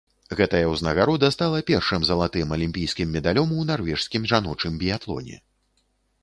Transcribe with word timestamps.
Гэтая 0.37 0.61
ўзнагарода 0.69 1.27
стала 1.35 1.59
першым 1.67 2.07
залатым 2.09 2.55
алімпійскім 2.57 3.13
медалём 3.17 3.53
у 3.61 3.67
нарвежскім 3.73 4.27
жаночым 4.33 4.81
біятлоне. 4.83 5.37